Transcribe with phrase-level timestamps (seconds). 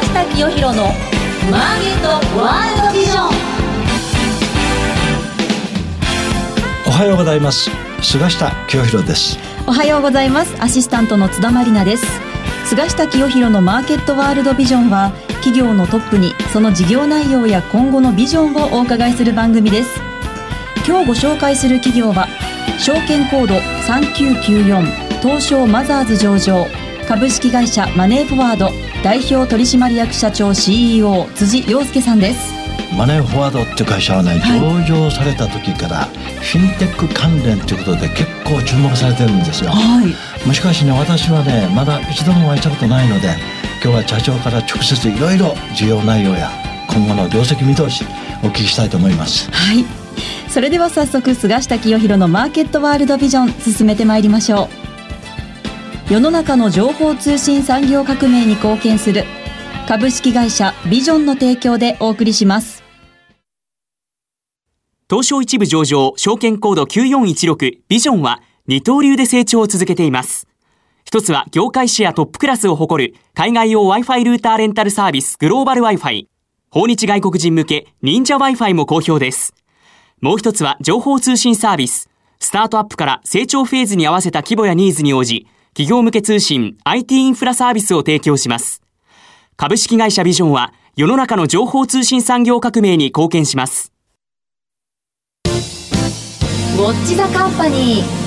[0.00, 0.84] 下清弘の
[1.50, 3.30] マーケットワールドビジョン。
[6.86, 7.70] おはようございます。
[8.02, 9.38] 菅下清弘です。
[9.66, 10.54] おはようございます。
[10.60, 12.06] アシスタントの津田まりなです。
[12.64, 15.12] 菅下清弘のマーケットワールドビジョンは
[15.42, 19.90] 企業のトップにその事業内容や今後のビジョンをお伺いする番組です。
[20.86, 22.28] 今日ご紹介する企業は
[22.78, 26.66] 証券コード3994東証マザーズ上場
[27.06, 28.91] 株式会社マネーフォワード。
[29.02, 32.52] 代表取締役社長 CEO 辻洋介さんです。
[32.96, 43.34] マネーフォワードっていう会社はね、はい、上場された時からフィンテック関連ということで結構注目されてるんですよ、はい、しかしね私はねまだ一度もお会いしたことないので
[43.82, 46.50] 今日は社長から直接いろいろ事業内容や
[46.86, 48.04] 今後の業績見通し
[48.44, 49.50] お聞きしたいと思います。
[49.50, 49.84] はい。
[50.48, 54.81] それでは早速菅下清弘のマーケットワールドビジョン進めてまいりましょう
[56.10, 59.24] 世の中の情報通信産業革命に貢献する
[59.88, 62.82] 株式会社ビジョンの提供でお送りします
[65.08, 70.48] 東証一部上場証券コード9416ビジョンは二刀流で成長を続けています
[71.04, 76.26] 一つは業界シェアトップクラスを誇る海外用 Wi-Fi ルーターレンタルサービスグローバル Wi-Fi。
[76.70, 79.52] 訪日外国人向け忍者 Wi-Fi も好評です。
[80.22, 82.08] もう一つは情報通信サービス。
[82.38, 88.82] スタートアップから成長フェーズに合わせた規模やニーズに応じ、企業向け通信 IT インフラサービスを提供します。
[89.56, 93.90] 株式会社ビジョンは世の中の情報通信産業革命に貢献します。
[95.46, 98.22] ウォッチザカンパニー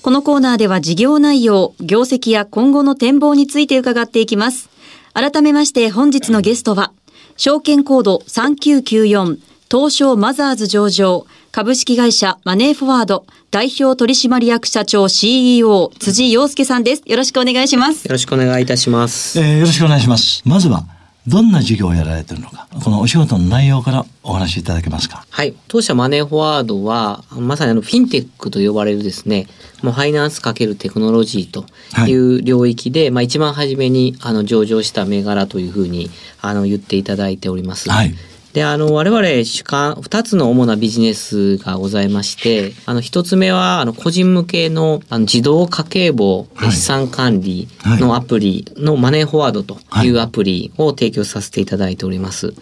[0.00, 4.70] このコーナーでは事業内容、業績や今後の展望について伺っていきます。
[5.12, 6.92] 改めまして本日のゲストは、
[7.36, 9.38] 証券コード3994
[9.70, 17.02] 東証マザーズ上場株式会社マネーフォワード代表取締役社長 CEO 辻洋介さんです。
[17.06, 18.04] よろしくお願いします。
[18.04, 19.38] よろしくお願いいたします。
[19.40, 20.42] えー、よろしくお願いします。
[20.44, 20.84] まずは
[21.26, 25.26] どんな事業をやられてるのか、このお仕事の内容からお話しいただけますか？
[25.28, 25.54] はい。
[25.66, 29.48] 当社マネーフォワードは、まさにあのフィンテックと呼ばれるですね、
[29.82, 31.64] もうファイナンスかけるテクノロジーと
[32.08, 36.10] いう領域で、はい、まあ一番初めにあの上場した銘柄というふうに
[36.42, 37.90] あの言っていただいております。
[37.90, 38.14] はい。
[38.56, 52.54] で、あの、我々主観、二つの主なビジネスがございまして、あの、一つ目は、あの、個人向けの、あの、自動家計簿、資産管理のアプリのマネーフォワードというアプリを提供させていただいております。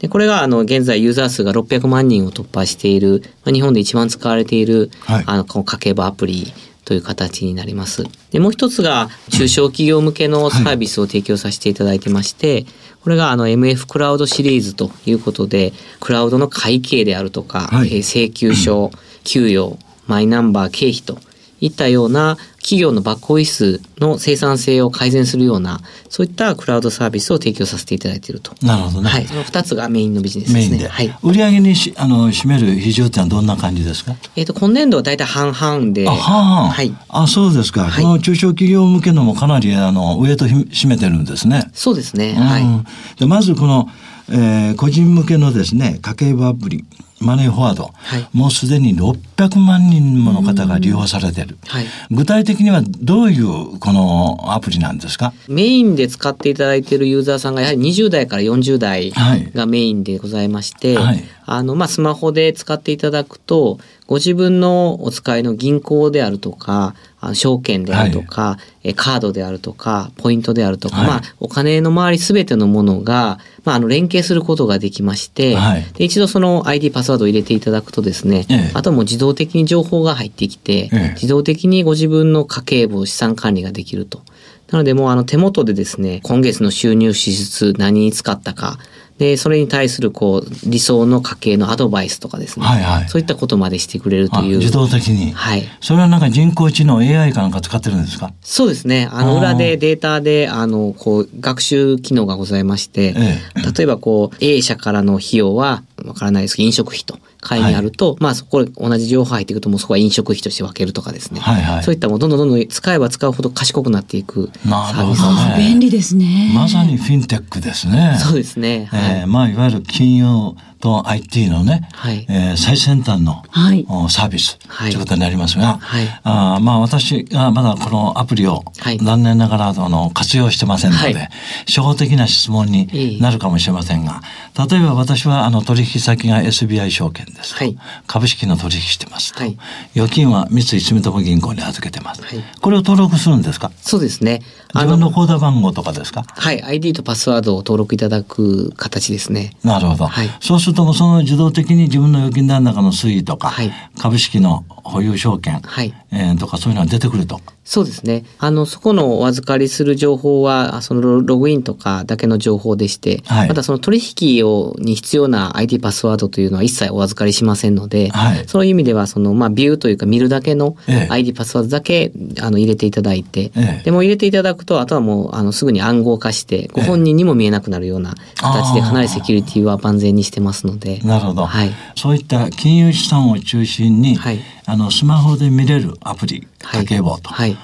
[0.00, 6.52] で、これが、あの、現在ユーザー数が600万人を突破している、まあ、日本で一番使われている、はい、あの、この家計簿アプリ
[6.88, 8.04] という形になります。
[8.30, 12.64] で、もう一つが中小企業向けのサービスを提供させていただいてまして、
[13.02, 18.90] これがあの MF クラウドシリーズということで、クラウドの会計であるとか、はい、請求書、
[19.24, 21.18] 給与、マイナンバー経費と
[21.60, 22.36] いったような
[22.68, 25.80] 企業のバックオフィスの生産性を改善するような、
[26.10, 28.52] そういったクラウドサービスを提供させていただいていると。
[28.60, 29.08] なるほどね。
[29.08, 29.26] はい。
[29.26, 30.86] その二つがメインのビジネスですね。
[30.86, 31.18] はい。
[31.22, 34.14] 売上にしあの占める比重ってのはどんな感じですか？
[34.36, 36.06] えっ、と、今年度は大体半々で。
[36.06, 36.68] あ、半々。
[36.68, 36.94] はい。
[37.08, 37.84] あ、そうですか。
[37.84, 41.70] はい、この中小企業向けのもかなりあの上と占めてるんですね。
[41.72, 42.34] そうですね。
[42.34, 43.18] はい。
[43.18, 43.88] でまずこの、
[44.28, 46.84] えー、個人向けのですね、家計簿アプリ。
[47.20, 55.32] マネーフォワード、はい、もうすでに600万人もの方が利用されてる、はい、具体的にはどういうこのアプリなんですか？
[55.48, 59.12] メインで使っていただいているユーザーさんがやはり20代から40代
[59.54, 84.22] がメインでございまして、はい、あのまあスマホで使っていただくとご自分のお使いの銀行であるとかあ証券であるとか、はい、カードであるとか、ポイントであるとか、はい、まあ、お金の周りすべてのものが、まあ、あの、連携することができまして、はい、で一度その ID パスワードを入れていただくとですね、ええ、あともう自動的に情報が入ってきて、え、自動的にご自分の家計簿、資産管理ができると。
[84.70, 88.78] なのでもうあの手元でですね、今月の収入支出何に使ったか、
[89.18, 94.58] で、それに対するこう理想の家計のアドバイスとかですね、はいはい、そういったことまでしてくれるという。
[94.58, 95.32] 自動的に。
[95.32, 95.64] はい。
[95.80, 98.32] それはなんか人工知能 AI かなんか使ってるんですか？
[98.42, 99.08] そうですね。
[99.10, 107.18] あの裏でデータで、あの、こう、学習機能がございまして、ええ、例えばこう、A 社からの費用は、わからないですけど、飲食費と。
[107.40, 116.52] 会にあると、はい、まあそこ同じ情報入っていくともうそこは飲食費として分けるとかですね、はいはい、そういったもうどんどんどんどん使えば使うほど賢くなっていくサービスね、便利ですね。
[116.54, 118.16] まさにフィンテックですね。
[118.18, 128.64] そうですね、はい、えー、まあいわゆる金融と IT のね、はい、えー、最先端の、はい、サービスということになりますが、はい、あまあ私がまだこのアプリを
[129.02, 131.28] 残念ながらあの活用してませんので、はい、
[131.66, 134.22] 初歩的な質問になるかもしれませんが、
[134.68, 137.76] 例えば私はあの取引先が SBI 証券ですはい、
[138.06, 139.58] 株式の取引してますと、はい、
[139.96, 143.72] 預金は三井住友銀行に預けてます、はい、これを登録するんですか？
[143.82, 144.42] そうですね
[144.74, 146.24] 自分の口座番号とかですか？
[146.28, 149.52] はい ID とパスワードを登録いただく形ですね。
[149.64, 155.94] なるほど、はい、そうするとその自動的に自分の預金残高の推移とか、はい、株式の保有証券、はい。
[156.12, 158.24] えー、とかそういうのが出てくるとそうですね。
[158.38, 170.78] あの、そこのお預かりする情報は、そのログインとかだけの情報でして、はい、またその取引をに必要な ID パスワードというのは一切お預かりしませんので、はい、そういう意味では、その、まあ、ビューというか見るだけの
[171.10, 172.10] ID パスワードだけ、
[172.40, 181.00] あの入れていただいて、ええ、でも入れていただくと、あとはもう、あの、すぐに暗号化して、ご本人にも見えなくなるような形で、かなりセキュリティは万全にしてますので。
[181.04, 181.44] なるほど。
[181.44, 181.70] はい。
[181.96, 187.30] そういった金融資産を中心に、はい、あの、スマホで見れるアプリ、家計簿と。
[187.30, 187.56] はい。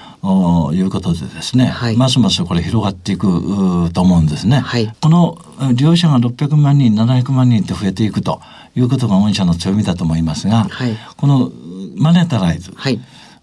[0.73, 5.37] いうことでですね、はい、ますますこれ広がっていくと思うんですね、はい、この
[5.73, 8.41] 利用者が600万人700万人って増えていくと
[8.75, 11.51] いうことが御社の強みだと思いますが、はい、この
[11.95, 12.99] マネタライズ、はい。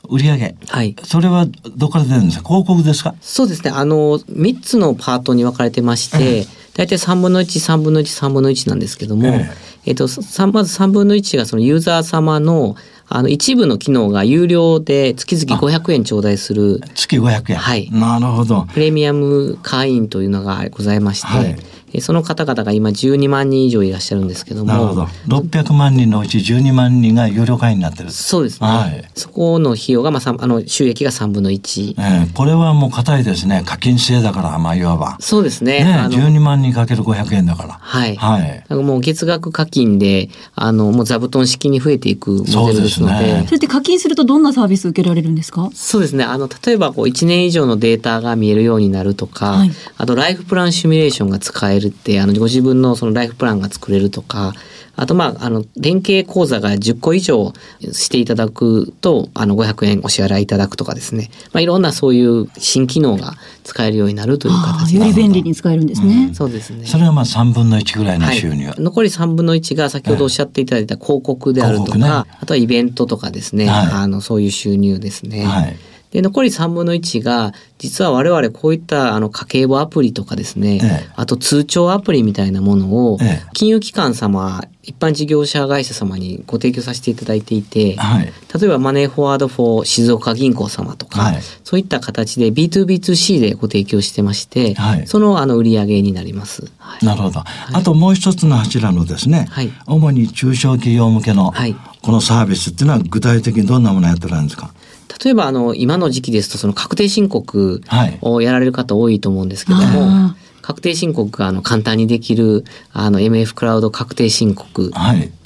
[0.08, 2.49] 売上、はい、それはどこから出るんですか？
[2.49, 3.15] 広告ですか？
[3.20, 3.70] そうですね。
[3.70, 9.53] あの3つのパートに分かれてまして、大体3分の13分の13分の1なんですけども、えー、
[9.87, 10.08] えーと
[10.53, 12.75] まず3分の1がそのユーザー様の
[13.14, 16.81] あの一部の機能が有料で月々500円頂戴する。
[16.94, 17.59] 月500円。
[17.59, 17.91] はい。
[17.91, 18.67] なるほど。
[18.73, 21.56] プレミアム会員というのがございまして、はい
[22.00, 25.05] その方々が今12万人以上いらっしゃるんですけどもなるほど。
[25.41, 33.62] 600万人のうち12万人が有料会員になってるそうですね、はい、そこの費用が、まあ、あの収益が3分の1、えー、これはもう硬いですね。
[33.67, 35.17] 課金制だからまあいわば。
[35.21, 35.85] そうですね。
[35.85, 37.79] ね12万人かける500円だから。
[37.81, 43.15] はい、はい、かもう月額課金であのもう座布団式に増えていくモデルですので。
[43.15, 45.71] そね、それって課金するとどんなサービス受けられるんですか？
[45.75, 46.25] そうですね。
[46.25, 54.52] あの例えばこう1年以上のデータが見えるようになるとか、はい、あとライフプランシミュレーションが使えるってあのご自自分のそのライフプランが作れるとか、
[54.94, 61.31] あとまあ、あの、連携口座が10個以上していただくと、あの、500円お支払いいただくとかですね。
[61.52, 63.34] まあ、いろんなそういう新機能が
[63.64, 66.26] 使えるようになるという形より便利に使えるんですね。
[66.29, 66.84] うん、そうですね。
[66.87, 68.67] それはまあ3分の1ぐらいの収入。
[68.67, 73.67] はい、残り3分の1が先ほどおっしゃっていただいた広告であるとか、ね、あとはイベントとかですね。
[73.69, 75.46] はい、あの、そういう収入ですね。
[75.46, 75.76] はい
[76.12, 83.19] で、残り3分の1が、実は我々こういったあの家計簿アプリとかですね、ええ、あと通帳アプリみたいなものを、
[83.55, 96.70] 金融機関様、一般事業者会社様にご提供させていただいていて、はい、例えばマネーフォワードフォー静岡銀行様とか、はい、そういった形で B2B2C でご提供してまして、はい、そのあの売り上げになります。
[97.00, 97.43] なるほど。
[97.73, 99.49] あともう一つの柱のですね、
[99.87, 101.55] 主に中小企業向けの
[102.03, 104.75] このサービスっていうのは具体的にどんなものをやってるんですか？
[105.23, 107.82] 例えばあの今の時期ですとその確定申告
[108.20, 114.93] をやられる方多いと思うんですけども、はい、確定申告があの簡単にできるあの MF クラウド確定申告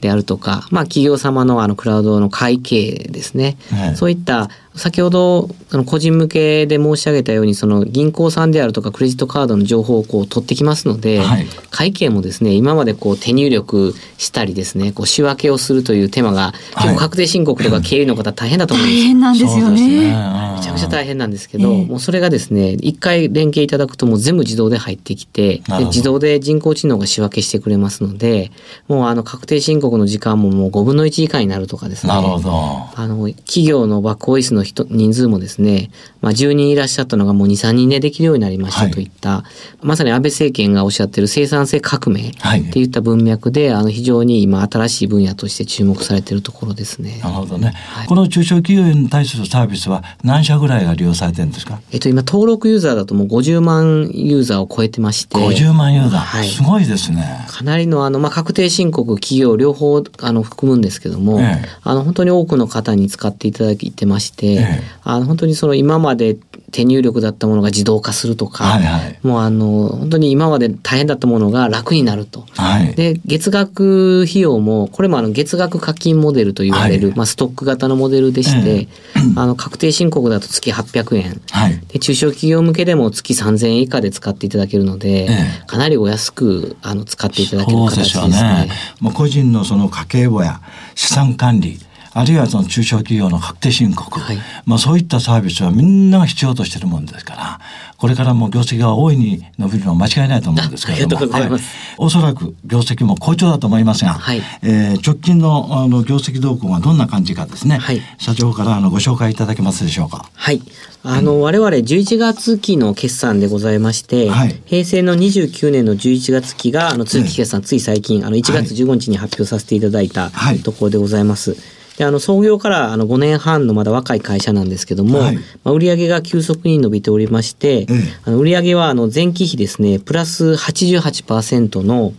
[0.00, 28.50] であるとか、はい、まあ企業様のあのクラウドの会計ですね、はい、そういった先ほどあの個人向けで申し上げたようにその銀行さんであるとかクレジットカードの情報をこう取ってきますので、はい、会計もですね今までこう手入力したりですねこう仕分けをするという手間が結構確定申告とか 経理の方大変だと思うんです、大変なんですよね、めちゃくちゃ大変なんですけど、えー、もうそれがですね一回連携いただくともう全部自動で入ってきてで自動で人工知能が仕分けしてくれますので
[28.88, 32.12] もうあの確定申告の時間ももう5分の1以下になるとかですね。
[32.12, 32.50] なるほど。
[32.94, 35.90] あの企業のバックオフィスの人人数もですね、
[36.20, 39.44] まあ、10人いらっしゃったのがもう2、3人でできるようになりましたといった、は
[39.82, 42.32] い、まさに安倍政権がおっしゃってる生産性革命っ
[42.72, 47.20] ていった文脈で、はい、あの非常に今新しい分野として注目されているところですね。
[47.22, 51.80] なるほどね、はい、この中小企業に対するサービスは何社ぐらいが利用されてるんですか？
[51.92, 55.36] えっと今登録ユーザーだともう50万ユーザーを超えてまして。
[55.36, 57.46] 50万ユーザー、はい、すごいですね。
[57.48, 66.36] かなりのあの、まあ、確定申告企業両方あの含むんですけども、ええ、あの本当に多くの方に使っていただいてまして、え、あの本当にその今まで
[66.72, 72.44] 手入力だったものが自動化するとか、はいはい、もうあの本当に今まで大変だったものが楽になると。
[72.56, 78.88] はい、で月額費用もこれもあの月額課金モデルと言われる、はい、まあ、ストック型のモデルでして、
[79.36, 85.28] あの確定申告だと月800円、はい、で中小企業向けでも月3000円以下で使っていただけるので、
[85.66, 88.32] かなりお安くあの使っていただける形ですね。
[88.32, 88.68] すね。
[89.00, 90.60] もう個人のその家計簿や
[90.94, 91.78] 資産管理
[92.18, 97.60] あるいはその中小企業の確定申告、はい、まあそういったサービスはみんなが必要としているもんですから、
[97.98, 101.50] これからも業績が大いに伸びるのは間違いないと思うんですけれども、はい、
[101.98, 110.30] おそらく業績も好調だと思いますが、はい、えー、直近のあの業績動向がどんな感じかですね、はい、社長からあのご紹介いただけますでしょうか。
[110.32, 110.62] はい。
[111.02, 120.32] あの、我々11月期の決算でございまして、はい、平成の29年の11月期が、あの、通期決算、つい最近、あの、1月15日に発表させていただいた
[120.64, 121.56] ところでございます。
[121.96, 127.86] であの創業からあの5年半のまだ若い会社なんですけども、はい、まあ、売上が急速に伸びておりまして、ええ、
[128.24, 132.12] あの売上はあの前期比ですねプラス88%の、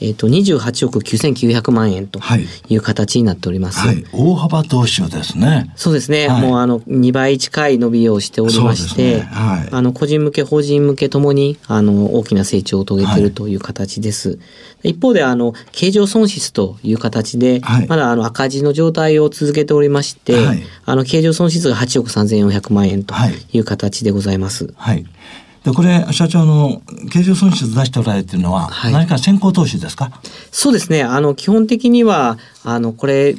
[0.00, 2.20] えー、と28億9900万円と
[2.68, 2.76] い。
[2.76, 3.86] う形になっております。
[3.86, 5.72] はい、大幅投資ですね。
[5.76, 13.22] そうですね、もうあの2倍近い伸びをしておりまして、ね、あの個人向け法人向けともにあの大きな成長を遂げてい。
[13.22, 14.38] るという形です。
[14.82, 23.14] 一方であの経常損失という形で、まだあの赤字の状態をを続けておりまして、はい、あの経常損失が8億3400万円と
[23.52, 24.72] いう形でございます。
[24.76, 25.06] はい、
[25.64, 30.10] でこれ社長の経常損失出しておられているのは、何か先行投資ですか？
[30.50, 31.02] そうですね。
[31.02, 33.36] あの基本的にはあのこれ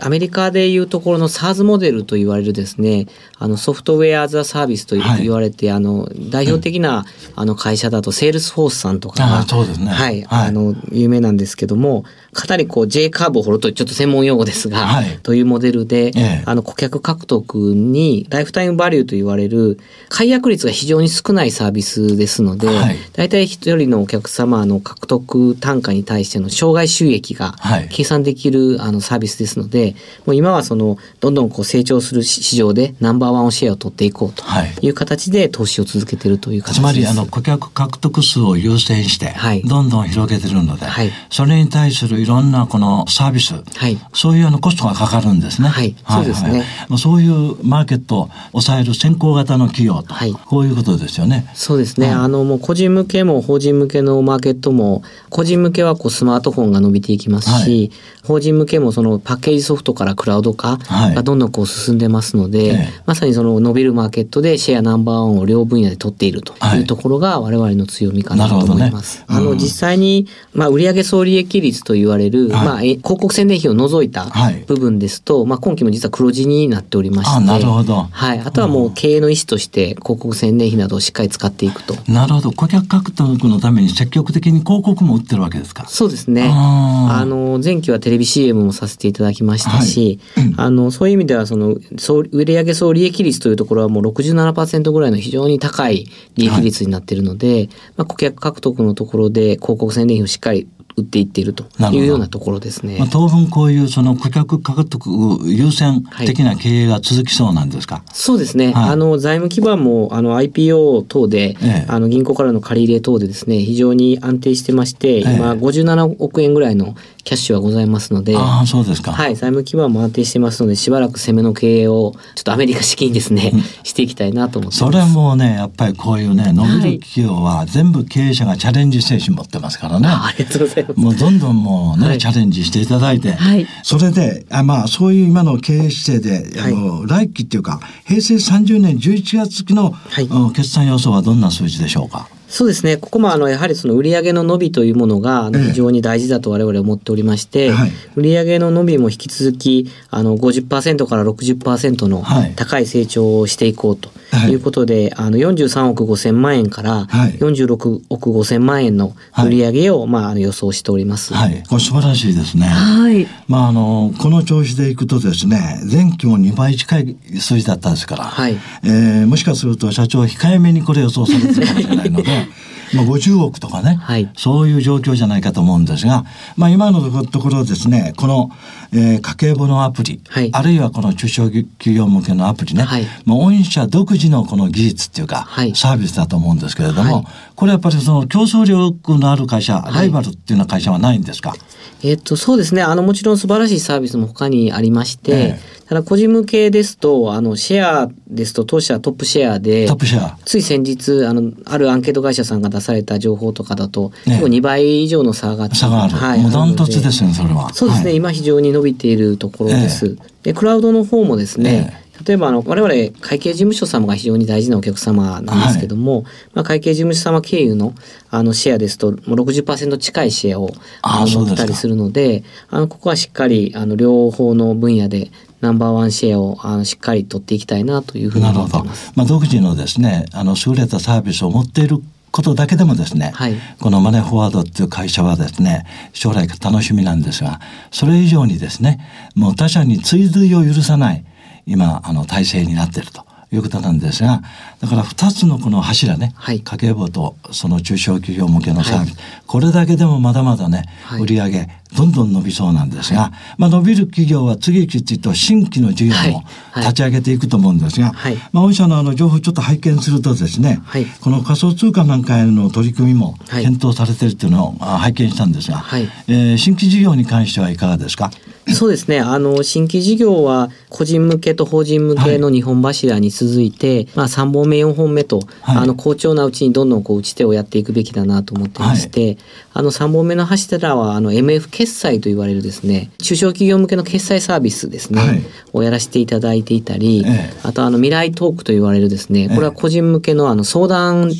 [0.00, 3.06] アメリカでいうところの SARS モデルと言われるですね
[3.38, 27.54] あのソフトウェア・ザ・サービスと言われて、はい、あの代表的な、あの会社だとセールスフォースさんとかが、そうですね、はい、はい、あの有名なんですけどもかなりこう J カーブを掘るとちょっと専門用語ですが、はい、というモデルで、ええ、あの顧客獲得にライフタイムバリューと言われる解約率が非常に少ないサービスですので、はい、大体一人のお客様の獲得単価に対しての生涯収益が
[27.90, 34.44] 計算できる、あのサービスですのでもう今はそのどんどんこう成長する市場でナンバーワンシェアを取っていこうと
[34.80, 34.88] い。
[34.90, 36.80] う形で投資を続けているという形です。
[36.80, 39.34] つまりあの顧客獲得数を優先して、
[39.64, 45.68] どんどん広げてるので、はい、それに対するいろんなこのサービス、はい、そういうあのコストがかかるんですね。
[45.68, 46.64] はい、そうですね。
[46.88, 51.33] はい、そういうマーケットを抑える先行型の企業と、はい、こういうことですよね。
[51.54, 52.10] そうですね。
[52.10, 57.90] あのもう個人向けも法人向けのマーケットも個人向けはこうスマートフォンが伸びていきますし、
[58.24, 69.18] 法人向けもそのパッケージソフトからクラウド化がどんどんこう進んでますので、はい、まさにその伸びるマーケットでシェアナンバーワンを両分野で取っているというところが我々の強みかなと思います。
[69.20, 74.26] ねうん、あの実際にまあ売上総利益率と言われる、はい、まあ広告宣伝費を除いた
[74.66, 78.08] 部分ですと、まあ今期も実は黒字になっておりまして、なるほど。
[78.10, 78.40] はい。
[78.40, 81.94] あとはもう経営の意思として広告宣伝費などをしっかり使っていくと。
[82.10, 82.52] なるほど。
[82.52, 85.86] 顧客獲得のために積極的に広告も売ってるわけですか。
[85.86, 86.50] そうですね。
[86.52, 102.98] あの前期はテレビ CM もさせていただきましたし、はいあのそういう意味ではその総売上総利益率というところはもう67%ぐらいの非常に高い利益率になっているので、はい、まあ、顧客獲得のところで広告宣伝費をしっかり売っていっているというようなところですね。
[102.98, 105.08] まあ、当分こういうその顧客獲得
[105.44, 108.72] 優先的な経営が続きそうなんですか、はい、そうですね。
[108.72, 116.94] はい、あの財務基盤もあの IPO 等で、ええ、あの銀行からの借り入れ等でですね非常に安定してまして、え、今57億円ぐらいの
[117.24, 119.12] キャッシュはございますので、あそうですか。
[119.12, 123.52] はい、財務基盤も安定してますので、しばらく攻めの経営をちょっとアメリカ資金ですね、
[123.82, 130.08] していきたいなと思ってそれもね、やっぱりこういうね、伸びる企業は全部経営者がチャレンジ精神持ってますからね。
[130.08, 131.00] ありがとうございます。
[131.00, 142.28] もうどんどんもうね、はい、チャレンジしていただいて、はい、それで、あまあそういう今の経営姿勢で、あの、来期っていうか、平成30年11月期の、はい、決算予想はどんな数字でしょうか？
[142.48, 142.96] そうですね。
[142.96, 152.22] ここもあのやはりその売上の伸びというものが非常に大事だと我々思っておりまして、えはい、売上の伸びも引き続きあの50%から60%の
[152.56, 154.08] 高い成長をしていこうと。
[154.08, 154.12] い
[154.54, 161.34] うことで、はい、あの43億5千万円から46億5千万円の売上をまああの予想しております。
[161.34, 162.66] はい、これ素晴らしいですね。
[162.66, 163.26] はい。
[163.48, 172.48] まああのこの調子でいくとですね、前期も2倍近い数字だったんですから、はい、えー、もしかすると社長控えめにこれ予想されてるかもしれないので。
[172.94, 176.24] まあ、50億とかね、はい、そういう状況じゃないかと思うんですが、
[176.56, 178.50] まあ、今のところですねこの、
[178.92, 191.54] えー、家計簿のアプリ、はい、あるいはこの中小企業向けのアプリね、はい、まあ、御社独自のこの技術っていうか、はい、サービスだと思うんですけれども、これやっぱりその競争力のある会社、ライバルっていうような会社はないんですか？
[192.02, 192.82] えっと、そうですね。
[192.82, 200.38] あの、もちろん素晴らしいサービスも他にありまして、えー、ただ個人向けですと、あの、シェアですと当社トップシェアで、トップシェア。
[200.44, 206.14] つい先日、あの、あるアンケート会社さんが出された情報とかだと、結構2倍以上の差が差がある。
[206.14, 206.42] はい。
[206.42, 207.72] もうダントツですね、それは。
[207.72, 210.06] そうですね、はい、今非常に伸びているところです。
[210.06, 217.94] えーで、クラウドの方もですね、例えばあの我々会計事務所様が非常に大事なお客様なんですけども、はい、まあ、会計事務所様経由の
[218.30, 220.70] あのシェアですともう60%近いシェアを
[221.02, 225.30] あの持ったりするのであのここはしっかりあの両方の分野で
[225.60, 229.12] ナンバーワンシェアをあのしっかり取っていきたいなというふうに思ってます。
[229.16, 237.60] まあ、独自のですねあの優れたサービスを持っていることだけでもですね、はい、このマネーフォワードっていう会社はですね将来が楽しみなんですが
[237.92, 238.98] それ以上にですね
[239.36, 241.24] もう他社に追随を許さない
[241.66, 244.42] 今あの体制になっているということなんですが
[244.80, 256.42] だから2つのこの柱ね、はい、家計簿とその中小企業向けのサービス、はい、これだけでもまだまだね、はい、売り上げどんどん伸びそうなんですが、まあ、伸びる企業は次々と新規の事業も
[256.76, 258.12] 立ち上げていくと思うんですが、
[258.50, 260.80] まあ、御社のあの情報をちょっと拝見するとですね、
[261.20, 268.32] この仮想通貨なんかへの取り組みも検討されているというのを拝見したんですが、はい、えー、新規事業に関してはいかがですか？
[268.72, 269.20] そうですね。
[269.20, 279.38] あの、新規事業は個人向けと法人向けの2本柱に続いて、はい、まあ3本目、4本目と、はい、あの、好調なうちにどんどんこう打ち手をやっていくべきだなと思ってまして、はい、
[279.74, 291.30] あの3本目の柱は、あの、MF 決済と言われるですね、中小企業向けの決済サービスですね、をやらせていただいていたり、ええ、あとあの、未来トークと言われるですね、これは個人向けのあの、相談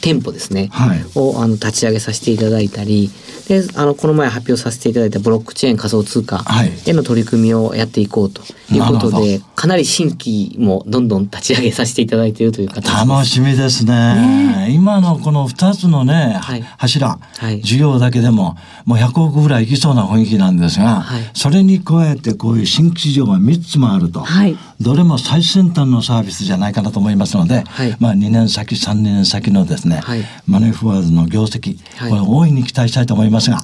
[0.00, 0.70] 店舗ですね、
[1.14, 3.10] をあの、立ち上げさせていただいたり、
[3.48, 6.44] で、あの、この前発表させていただいたブロックチェーン仮想通貨、
[6.86, 8.42] への取り組みをやっていこうと。
[8.76, 13.92] いうことで、かなり新規もどんどん立ち上げさせていただいているという形楽しみですね。
[13.92, 14.68] ね。
[14.70, 33.58] 今のこの2つのね、はい、柱、はい、事業だけでももう100億ぐらいいきそうな雰囲気なんですが、はい、それに加えてこういう新規事業が3つもあると、はい、どれも最先端のサービスじゃないかなと思いますので、はい、まあ2年先3年先のですね、はい、マネーフォワードの業績、これ大いに期待したいと思いますが、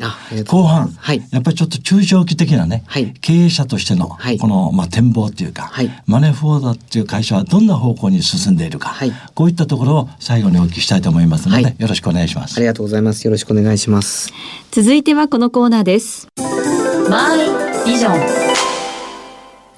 [0.46, 0.96] 後半、
[1.30, 2.84] やっぱりちょっと中長期的なね、
[3.20, 4.08] 経営者としての
[4.40, 5.70] この、まあ、展望というか、
[6.06, 8.96] マネーフォワードっていう会社はどんな方向に進んでいるか、
[9.34, 12.56] こういったところを最後にお聞きしたいと思いますので、よろしくお願いします。
[12.56, 13.24] ありがとうございます。
[13.24, 14.32] よろしくお願いします。
[14.72, 16.26] 続いてはこのコーナーです。
[17.08, 18.67] マイビジョン。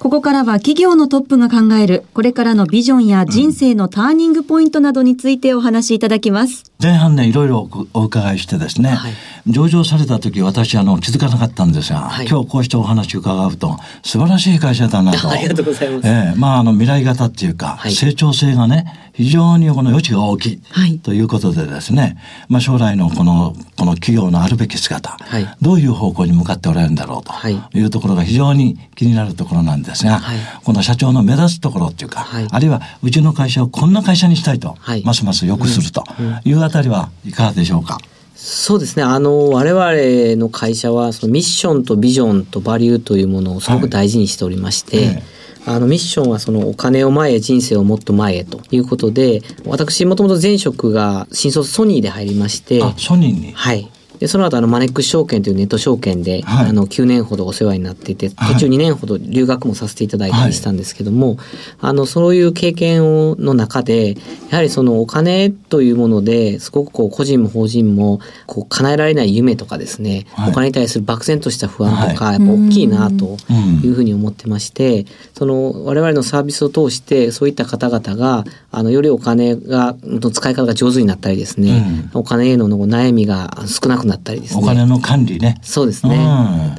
[0.01, 6.63] ここからは企業のトップが考えるこれからのビジョンや人生のターニングポイントなどについてお話しいただきます。
[6.81, 9.13] 前半ねいろいろお伺いしてですね、はい、
[9.45, 15.29] 上場された時私あの気づかなかったんですが、はい、今日こうしてお話伺うと素晴らしい会社だなと。
[15.29, 16.07] ありがとうございます。
[16.07, 22.17] えー、まああの未来型っていうか、はい、成長性がね非常にこの余地が大きい、はい、ということでですね、
[22.49, 36.03] まあ将来のこのこの企業のあるべき姿、はい、どういう方向に向かっておられるんだろうというところが非常に気になるところなんですが、はい、この社長の目指すところっていうか、あるいはうちの会社をこんな会社にしたいと、ますます良くすると
[36.45, 37.97] いうあたりはいかがでしょうか？
[38.35, 39.03] そうですね。
[39.03, 45.23] あの、我々の会社は、そのミッションとビジョンとバリューというものをすごく大事にしておりまして、はいえ。
[45.67, 53.51] あのミッションはそのお金を前へ人生をもっと前へということで私もともと前職が新卒ソニーで入りましてソニーに？
[53.51, 53.87] はい
[54.21, 61.37] でその後あのマネックス証券というネット証券で、はい、あの9年ほどお世話になっていて途中2年ほど留学もさせていただいたりしたんですけども、はい、
[61.81, 64.15] あのそういう経験をの中で
[64.51, 73.37] やはりそのお金というものですごくこう個人も法人もこう叶えられない夢とかですね、はい、お金に対する漠然とした不安とか、やっぱ大きいなと
[73.83, 84.61] いうふうに思ってまして、その我々のサービスを通してそういった方々があのよりお金がの使い方が上手になったりですね、うん、お金への悩みが少なくなったりですね。
[84.61, 85.57] お金の管理ね。
[85.61, 86.17] そうですね。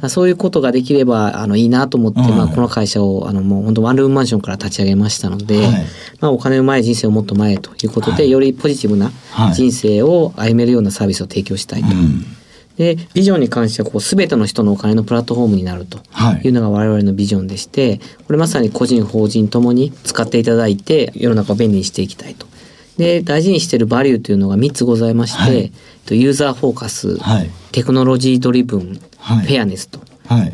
[0.01, 5.85] うん、そういうことができればあのいいなと思って、うん、まあこの会社をあのもう本当ワンルームマンションから立ち上げましたので、はい、
[6.19, 9.11] まあお金の前人生をもっと前へということで、はい、よりポジティブな
[9.53, 11.87] 人生を歩めるようなサービスを提供したいと。
[11.87, 11.97] はい
[12.77, 15.99] でビジョンに関してはこう全ての人のお金のプラットフォームになると
[16.43, 22.47] いうのが我々のビジョンでして、これまさに個人法人ともに使っていただいて世の中を便利にしていきたいと。
[22.97, 29.99] で大事にしているバリューというのが3つございまして、はい、ユーザーフォーカス、はい、テクノロジードリブン、はい、フェアネスと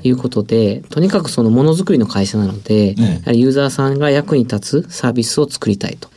[0.04, 0.10] い。
[0.12, 6.10] うことで、とにかくそのものづくりの会社なので、ね、やはりユーザーさんが役に立つサービスを作りたいと。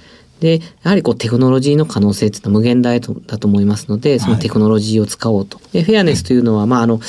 [0.43, 5.61] で、やはりこうテクノロジーの可能性っていうのは無限大だと思いますので、そのテクノロジーを使おうと。
[5.73, 7.01] で、フェアネスというのは、まあ、あの、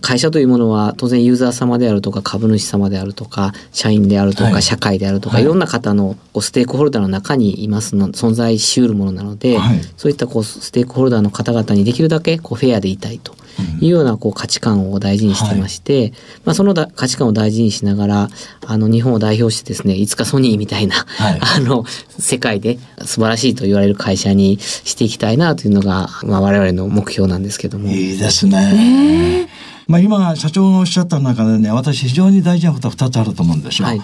[0.00, 9.58] 会社というものは当然ユーザー様であるとか株主様であるとか、社員であるとか、社会であるとか、いろんな方のこうステークホルダーの中にいますの、存在しうるものなので、
[9.96, 13.34] そういったこうステークホルダーの方々にできるだけこうフェアでいたいと。
[13.80, 16.12] いうようなこう価値観を大事にしてまして、はい、
[16.44, 18.28] まあ、そのだ価値観を大事にしながら
[18.66, 21.84] あの日本を代表してですねいつかソニーみたいな、はい、 あの
[22.18, 27.90] 世界で素晴らしいと言われる会社にしていきたいなというのが、まあ、我々の目標なんですけども。
[27.90, 29.48] いいですね。
[29.86, 33.88] まあ、今社長がおっしゃった中でね私非常に大事なことは2つあると思うんですよ。
[33.88, 34.00] はい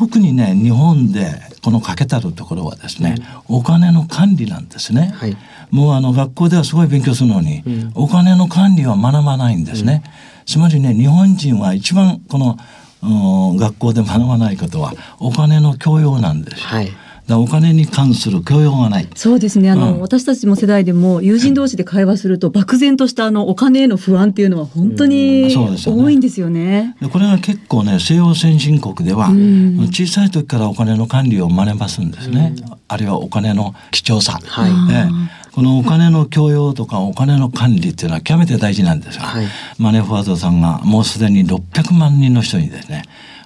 [0.00, 1.30] 特にね日本で
[1.62, 3.16] この欠けたるところはですね、
[3.50, 5.36] うん、お金の管理なんですね、はい、
[5.70, 10.02] もうあの学校ではすごい勉強するのに、うん、お金の管理は学ばないんですね、
[10.46, 12.56] つまりね日本人は一番この、
[13.02, 16.62] うん、学校で学ばないことはお金の教養なんです。
[16.62, 16.90] よ、はい
[17.38, 19.08] お金に関する教養がない。
[19.14, 19.70] そうですね。
[19.70, 26.96] あの、うん、私たちも世代でも友人同士で会話すると、漠然としたあのお金への不安っていうのは本当に多いんですよね。
[27.00, 32.54] うん、これは結構ね、西洋先進国では、うん、小さい時からお金の管理を学べますんですね。
[32.88, 34.40] あるいはお金の貴重さ。
[34.44, 34.92] はい。
[34.92, 39.46] ねこのお金の教養とかお金の管理っていうのは極めて大事なんですが、はい、
[39.78, 43.02] マネーフォワードさんがもうすでに600万人の人にですね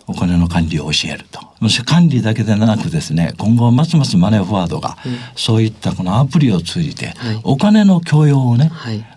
[0.07, 1.41] お金の管理を教えると。
[1.87, 4.99] 管理だけでなくですね、今後ますますマネーフォワードが、
[5.35, 8.71] そういったこのアプリを通じて、お金の教養をね、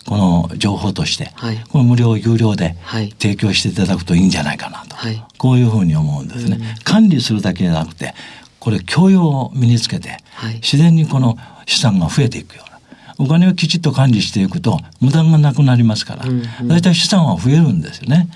[0.05, 1.31] この情報として、
[1.71, 2.77] この無料有料で
[3.19, 4.95] 提供していただくといいんじゃないかなと、
[5.37, 6.75] こういうふうに思うんですね。
[6.83, 8.13] 管理するだけじゃなくて、
[8.59, 10.17] これ教養を身につけて、
[10.61, 12.77] 自然にこの資産が増えていくような。
[13.19, 16.25] お金をきちっと管理していくと無駄がなくなりますから、
[16.63, 18.29] 大体資産は増えるんですよね。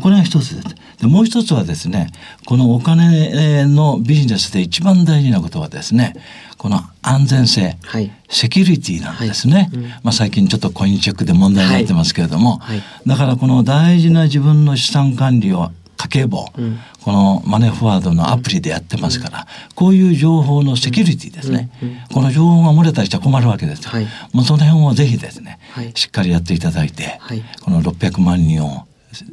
[0.00, 0.76] これが一つです。
[1.00, 2.08] でもう一つはですね
[2.44, 6.14] このお金のビジネスで一番大事なことはですね
[6.58, 9.66] この安全性、はい、セキュリティなんですね、はい。
[9.74, 21.70] うん、まあ、最近ちょっとコインチェックで問題になってますけれども、はい、だからこの大事な自分の資産管理を家計簿、うん、このマネーフォワードのアプリでやってますから、うん、こういう情報のセキュリティですね、
[22.12, 23.92] この情報が漏れたりしちゃ困るわけですよ、
[24.32, 25.58] もうその辺をぜひですね、
[25.94, 27.20] しっかりやっていただいて、
[27.62, 28.87] この600万人を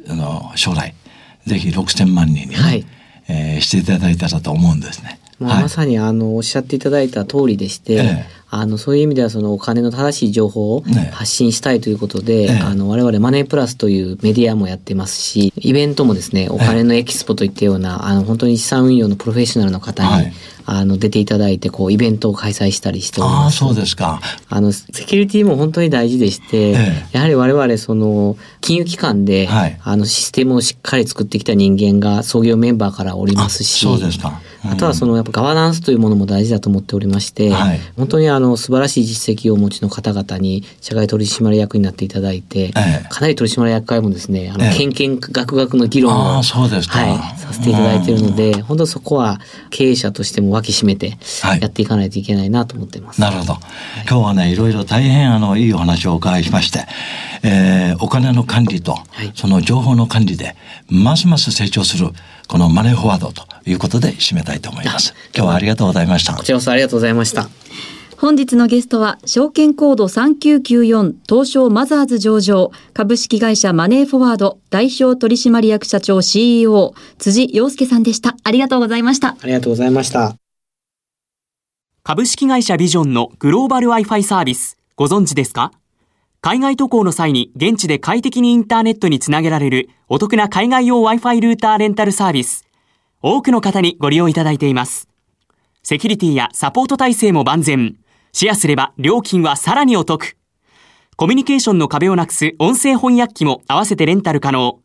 [0.08, 0.94] あの将来
[1.46, 2.86] ぜひ6,000万人にね、はい、
[3.28, 5.20] えー、していただいたらと思うんですね。
[5.38, 20.32] まあ、まさにあのおっしゃっていただいた通りでして、ええ、あのそういう意味ではそのお金の正しい情報を発信したいということで、え、あの我々マネープラスというメディアもやってますしイベントもですねお金のエキスポといったような、あの本当に資産運用のプロフェッショナルの方に、はい
[20.66, 23.62] あの出ていただいてこうイベントを開催したりしております。
[23.62, 24.20] あそうですか。
[24.48, 34.40] あのセキュリティも本当に大事でして、ええ、やはり我々その金融機関で、はい、あのシステムをしっかり作ってきた人間が創業メンバーからおりますし、そうですか。
[34.64, 42.72] あとはそのやっぱガバナンスというものも大事だと思っておりまして、はい、本当にあの素晴らしい実績をお持ちの方々に社外取締役になっていただいて、え
[43.04, 46.42] え、かなり取締役会もですね、あの、けんけんがくがくの議論を、
[47.04, 49.40] はい、させていただいているので、本当そこは
[49.70, 51.18] 経営者としても脇締めて
[51.60, 53.20] やっていかないといけないなと思ってます。
[53.20, 53.58] なるほど。
[54.08, 56.86] 今日はね、いろいろ大変あのいいお話をお伺いしまして、
[57.42, 60.56] えー、お金の管理と、はい、その情報の管理で
[60.88, 62.10] ますます成長する
[62.48, 65.14] このマネーフォワードということで締めたいと思います。
[65.34, 66.34] 今日はありがとうございました。
[66.34, 67.48] こちらこそありがとうございました。
[68.18, 78.34] 本日のゲストは証券コード3994東証マザーズ上場株式会社マネーフォワード代表取締役社長 CEO 辻洋介さんでした。
[78.42, 79.36] ありがとうございました。
[79.38, 80.34] ありがとうございました。
[82.04, 85.72] 株式会社ビジョンのグローバル Wi-Fi サービスご存知ですか？
[86.46, 92.64] 海外渡航の際に現地で快適にインターネットにつなげられるお得な海外用 Wi-Fi ルーターレンタルサービス。
[93.20, 95.08] 多くの方にご利用いただいています。
[95.82, 97.96] セキュリティやサポート体制も万全。
[98.30, 100.36] シェアすれば料金はさらにお得。
[101.16, 104.78] コミュニケーションの壁をなくす音声翻訳機も合わせてレンタル可能。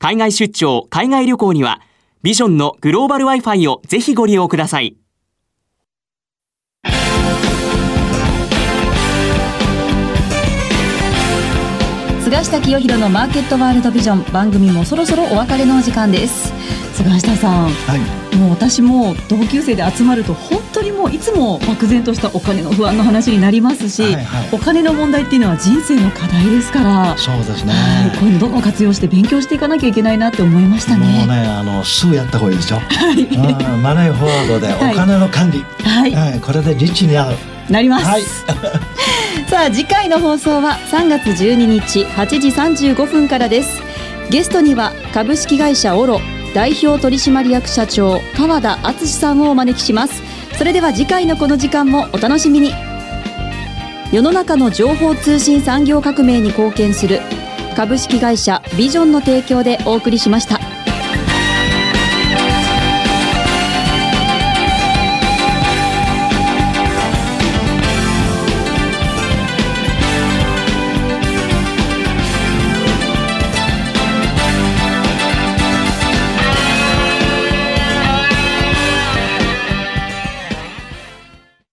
[0.00, 1.82] 海外出張、海外旅行には、
[2.24, 4.96] ビジョンのグローバル Wi-Fi をぜひご利用ください。
[12.30, 14.32] 菅下清弘のマーケットワールドビジョン。
[14.32, 16.52] 番組もそろそろお別れのお時間です。
[16.94, 31.06] 菅下さん、はい、もう私も同級生で集まると本当にもういつも漠然としたお金の不安の話になりますし、はいはい、お金の問題っていうのは人生の課題ですからそうですね、はい、こういうのどんどん活用して勉強していかなきゃいけないなって思いましたね。
[31.06, 33.26] もうねあのすぐやった方がいいですよ、はい、
[33.78, 37.34] マネーフォワードでお金の管理、はい、はい、これでリッチに合う。
[37.70, 38.22] なります、はい。
[39.48, 43.80] さあ次回の放送は3月12日8時35分からです。
[44.30, 46.20] ゲストには株式会社オロ
[46.54, 50.22] 代表取締役社長川田敦さんをお招きします
[50.56, 52.72] それでは次回のこの時間もお楽しみに
[54.12, 57.20] 世の中の情報通信産業革命に貢献する
[57.76, 60.69] 株式会社ビジョンの提供でお送りしました。